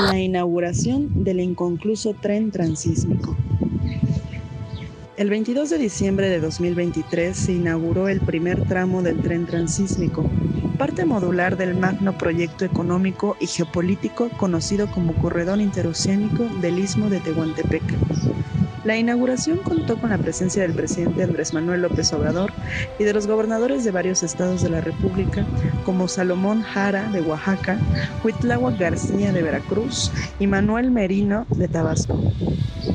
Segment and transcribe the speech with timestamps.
[0.00, 3.36] La inauguración del inconcluso tren transísmico.
[5.18, 10.24] El 22 de diciembre de 2023 se inauguró el primer tramo del tren transísmico,
[10.78, 17.20] parte modular del magno proyecto económico y geopolítico conocido como Corredor Interoceánico del Istmo de
[17.20, 17.82] Tehuantepec.
[18.82, 22.50] La inauguración contó con la presencia del presidente Andrés Manuel López Obrador
[22.98, 25.44] y de los gobernadores de varios estados de la República,
[25.84, 27.78] como Salomón Jara de Oaxaca,
[28.24, 32.22] Huitlagua García de Veracruz y Manuel Merino de Tabasco.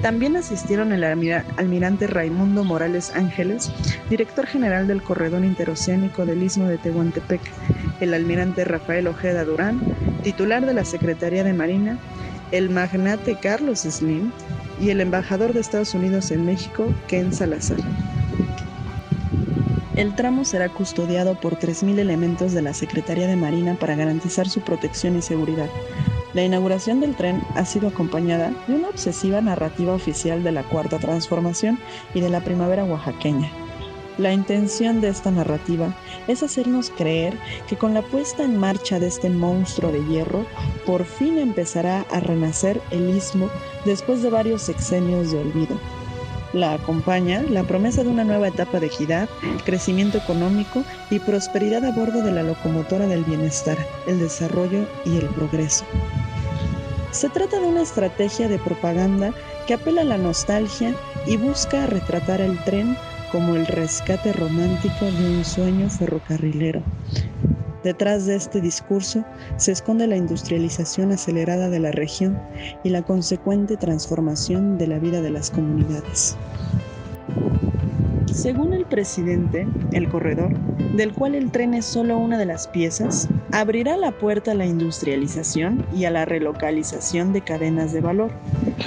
[0.00, 3.70] También asistieron el almirante Raimundo Morales Ángeles,
[4.08, 7.42] director general del Corredor Interoceánico del Istmo de Tehuantepec,
[8.00, 9.80] el almirante Rafael Ojeda Durán,
[10.22, 11.98] titular de la Secretaría de Marina,
[12.52, 14.32] el magnate Carlos Slim,
[14.80, 17.78] y el embajador de Estados Unidos en México, Ken Salazar.
[19.96, 24.60] El tramo será custodiado por 3.000 elementos de la Secretaría de Marina para garantizar su
[24.60, 25.70] protección y seguridad.
[26.34, 30.98] La inauguración del tren ha sido acompañada de una obsesiva narrativa oficial de la Cuarta
[30.98, 31.78] Transformación
[32.12, 33.50] y de la Primavera Oaxaqueña,
[34.18, 35.94] la intención de esta narrativa
[36.26, 40.46] es hacernos creer que con la puesta en marcha de este monstruo de hierro,
[40.86, 43.50] por fin empezará a renacer el istmo
[43.84, 45.78] después de varios sexenios de olvido.
[46.52, 49.28] La acompaña la promesa de una nueva etapa de equidad,
[49.64, 55.26] crecimiento económico y prosperidad a bordo de la locomotora del bienestar, el desarrollo y el
[55.26, 55.84] progreso.
[57.10, 59.34] Se trata de una estrategia de propaganda
[59.66, 60.94] que apela a la nostalgia
[61.26, 62.96] y busca retratar el tren
[63.32, 66.82] como el rescate romántico de un sueño ferrocarrilero.
[67.82, 69.24] Detrás de este discurso
[69.58, 72.36] se esconde la industrialización acelerada de la región
[72.82, 76.36] y la consecuente transformación de la vida de las comunidades.
[78.32, 80.52] Según el presidente, el corredor,
[80.96, 84.66] del cual el tren es solo una de las piezas, abrirá la puerta a la
[84.66, 88.30] industrialización y a la relocalización de cadenas de valor.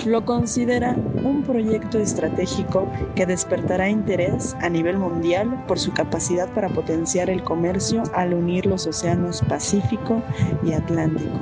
[0.05, 6.69] Lo considera un proyecto estratégico que despertará interés a nivel mundial por su capacidad para
[6.69, 10.21] potenciar el comercio al unir los océanos Pacífico
[10.63, 11.39] y Atlántico.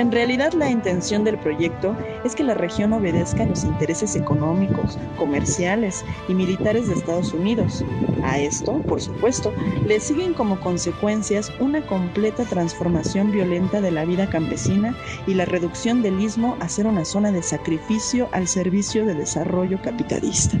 [0.00, 4.98] En realidad la intención del proyecto es que la región obedezca a los intereses económicos,
[5.18, 7.84] comerciales y militares de Estados Unidos.
[8.24, 9.52] A esto, por supuesto,
[9.86, 14.96] le siguen como consecuencias una completa transformación violenta de la vida campesina
[15.26, 19.80] y la reducción del istmo a ser una zona de sacrificio al servicio de desarrollo
[19.82, 20.56] capitalista.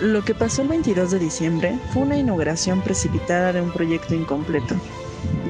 [0.00, 4.74] Lo que pasó el 22 de diciembre fue una inauguración precipitada de un proyecto incompleto.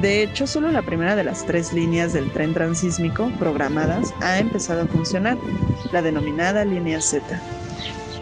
[0.02, 4.82] De hecho, solo la primera de las tres líneas del tren transísmico programadas ha empezado
[4.82, 5.38] a funcionar,
[5.92, 7.40] la denominada línea Z.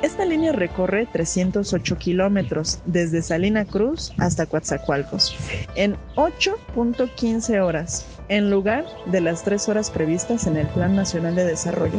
[0.03, 5.37] Esta línea recorre 308 kilómetros desde Salina Cruz hasta Coatzacoalcos
[5.75, 11.45] en 8.15 horas, en lugar de las 3 horas previstas en el Plan Nacional de
[11.45, 11.99] Desarrollo.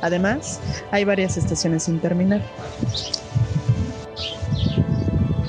[0.00, 0.60] Además,
[0.92, 2.40] hay varias estaciones sin terminar.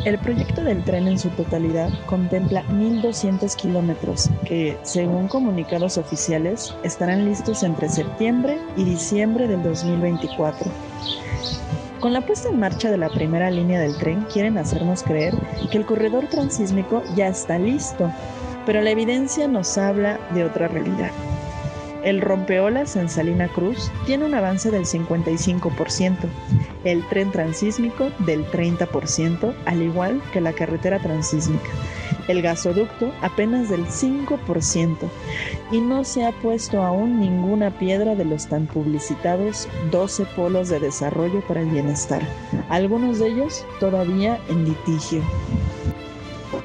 [0.04, 7.26] El proyecto del tren en su totalidad contempla 1.200 kilómetros que, según comunicados oficiales, estarán
[7.26, 10.72] listos entre septiembre y diciembre del 2024.
[12.02, 15.36] Con la puesta en marcha de la primera línea del tren quieren hacernos creer
[15.70, 18.12] que el corredor transísmico ya está listo,
[18.66, 21.12] pero la evidencia nos habla de otra realidad.
[22.04, 26.18] El rompeolas en Salina Cruz tiene un avance del 55%,
[26.86, 31.70] el tren transísmico del 30%, al igual que la carretera transísmica.
[32.32, 34.96] El gasoducto apenas del 5%
[35.70, 40.80] y no se ha puesto aún ninguna piedra de los tan publicitados 12 polos de
[40.80, 42.22] desarrollo para el bienestar,
[42.70, 45.22] algunos de ellos todavía en litigio.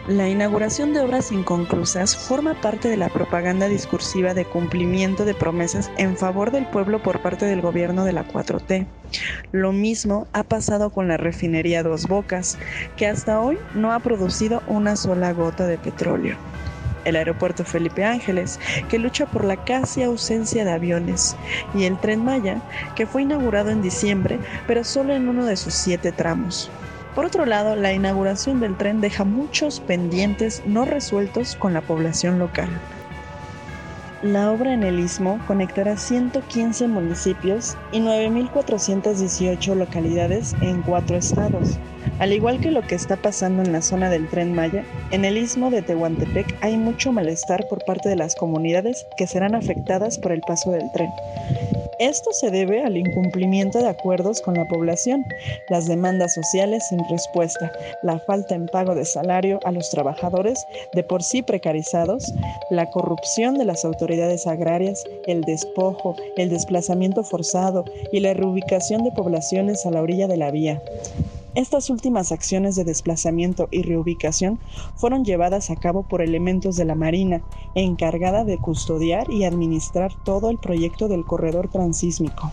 [0.09, 5.91] La inauguración de obras inconclusas forma parte de la propaganda discursiva de cumplimiento de promesas
[5.99, 8.87] en favor del pueblo por parte del gobierno de la 4T.
[9.50, 12.56] Lo mismo ha pasado con la refinería Dos Bocas,
[12.97, 16.37] que hasta hoy no ha producido una sola gota de petróleo
[17.05, 21.37] el aeropuerto Felipe Ángeles, que lucha por la casi ausencia de aviones,
[21.73, 22.61] y el tren Maya,
[22.97, 26.69] que fue inaugurado en diciembre, pero solo en uno de sus siete tramos.
[27.17, 32.39] Por otro lado, la inauguración del tren deja muchos pendientes no resueltos con la población
[32.39, 32.69] local.
[34.21, 41.79] La obra en el istmo conectará 115 municipios y 9.418 localidades en cuatro estados,
[42.19, 45.39] Al igual que lo que está pasando en la zona del tren Maya, en el
[45.39, 50.33] istmo de Tehuantepec hay mucho malestar por parte de las comunidades que serán afectadas por
[50.33, 51.09] el paso del tren.
[51.98, 55.25] Esto se debe al incumplimiento de acuerdos con la población,
[55.70, 57.72] las demandas sociales sin respuesta,
[58.02, 62.34] la falta en pago de salario a los trabajadores de por sí precarizados,
[62.70, 69.12] la corrupción de las autoridades agrarias, el despojo, el desplazamiento forzado y la reubicación de
[69.12, 70.82] poblaciones a la orilla de la vía.
[71.56, 74.61] Estas últimas acciones de desplazamiento y reubicación
[74.94, 77.43] fueron llevadas a cabo por elementos de la Marina,
[77.75, 82.53] encargada de custodiar y administrar todo el proyecto del corredor transísmico.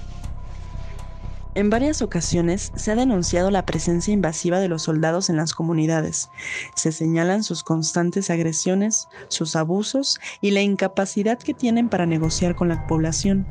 [1.54, 6.30] En varias ocasiones se ha denunciado la presencia invasiva de los soldados en las comunidades.
[6.74, 12.70] Se señalan sus constantes agresiones, sus abusos y la incapacidad que tienen para negociar con
[12.70, 13.46] la población.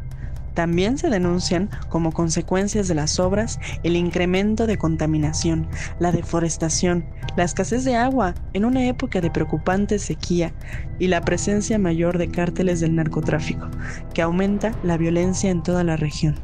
[0.55, 5.67] También se denuncian como consecuencias de las obras el incremento de contaminación,
[5.99, 7.07] la deforestación,
[7.37, 10.53] la escasez de agua en una época de preocupante sequía
[10.99, 13.69] y la presencia mayor de cárteles del narcotráfico,
[14.13, 16.35] que aumenta la violencia en toda la región.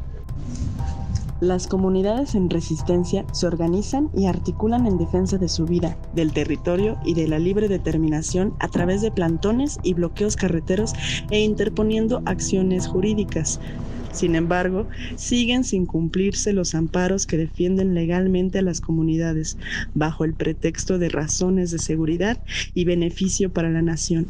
[1.40, 6.98] Las comunidades en resistencia se organizan y articulan en defensa de su vida, del territorio
[7.04, 10.94] y de la libre determinación a través de plantones y bloqueos carreteros
[11.30, 13.60] e interponiendo acciones jurídicas.
[14.12, 19.58] Sin embargo, siguen sin cumplirse los amparos que defienden legalmente a las comunidades,
[19.94, 22.42] bajo el pretexto de razones de seguridad
[22.74, 24.26] y beneficio para la nación.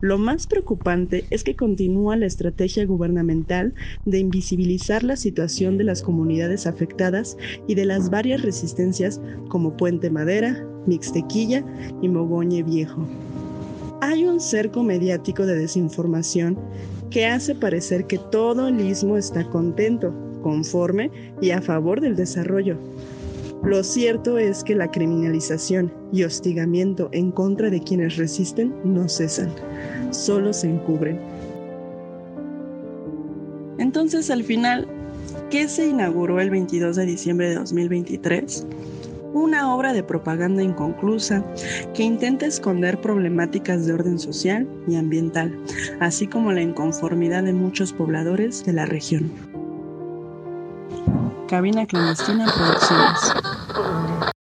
[0.00, 3.74] Lo más preocupante es que continúa la estrategia gubernamental
[4.06, 7.36] de invisibilizar la situación de las comunidades afectadas
[7.68, 11.62] y de las varias resistencias como Puente Madera, Mixtequilla
[12.00, 13.06] y Mogoñe Viejo.
[14.02, 16.58] Hay un cerco mediático de desinformación
[17.10, 21.10] que hace parecer que todo el istmo está contento, conforme
[21.42, 22.78] y a favor del desarrollo.
[23.62, 29.52] Lo cierto es que la criminalización y hostigamiento en contra de quienes resisten no cesan,
[30.12, 31.20] solo se encubren.
[33.76, 34.88] Entonces, al final,
[35.50, 38.66] ¿qué se inauguró el 22 de diciembre de 2023?
[39.32, 41.44] Una obra de propaganda inconclusa
[41.94, 45.56] que intenta esconder problemáticas de orden social y ambiental,
[46.00, 49.30] así como la inconformidad de muchos pobladores de la región.
[51.48, 54.29] Cabina Clandestina Producciones.